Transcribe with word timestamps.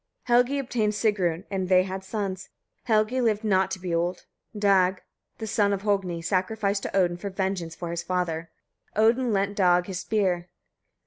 Helgi 0.23 0.57
obtained 0.57 0.93
Sigrun, 0.95 1.43
and 1.51 1.69
they 1.69 1.83
had 1.83 2.03
sons. 2.03 2.49
Helgi 2.85 3.21
lived 3.21 3.43
not 3.43 3.69
to 3.69 3.77
be 3.79 3.93
old. 3.93 4.25
Dag, 4.57 5.03
the 5.37 5.45
son 5.45 5.73
of 5.73 5.83
Hogni, 5.83 6.23
sacrificed 6.23 6.81
to 6.81 6.95
Odin, 6.95 7.17
for 7.17 7.29
vengeance 7.29 7.75
for 7.75 7.91
his 7.91 8.01
father. 8.01 8.49
Odin 8.95 9.31
lent 9.31 9.55
Dag 9.55 9.85
his 9.85 9.99
spear. 9.99 10.49